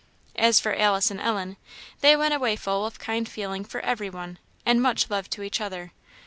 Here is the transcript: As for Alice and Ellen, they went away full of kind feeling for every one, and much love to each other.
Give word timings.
As 0.35 0.59
for 0.59 0.73
Alice 0.75 1.11
and 1.11 1.21
Ellen, 1.21 1.57
they 1.99 2.15
went 2.15 2.33
away 2.33 2.55
full 2.55 2.87
of 2.87 2.97
kind 2.97 3.29
feeling 3.29 3.63
for 3.63 3.81
every 3.81 4.09
one, 4.09 4.39
and 4.65 4.81
much 4.81 5.11
love 5.11 5.29
to 5.29 5.43
each 5.43 5.61
other. 5.61 5.91